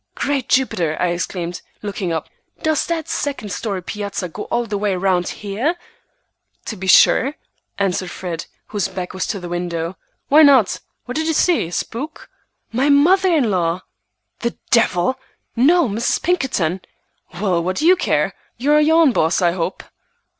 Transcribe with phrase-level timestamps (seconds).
[0.15, 2.27] "Great Jupiter!" I exclaimed, looking up.
[2.63, 5.75] "Does that second story piazza go all the way round here?"
[6.65, 7.35] "To be sure,"
[7.77, 9.97] answered Fred, whose back was to the window.
[10.27, 10.79] "Why not?
[11.05, 12.31] What did you see,—a spook?"
[12.71, 13.81] "My mother in law!"
[14.39, 15.19] "The devil!"
[15.55, 16.23] "No, Mrs.
[16.23, 16.81] Pinkerton!"
[17.39, 18.33] "Well, what do you care?
[18.57, 19.83] You are your own boss, I hope."